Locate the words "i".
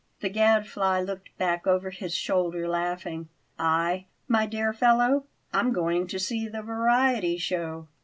3.59-4.05